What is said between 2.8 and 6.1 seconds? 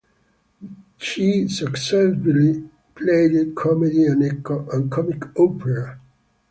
played comedy and comic opera.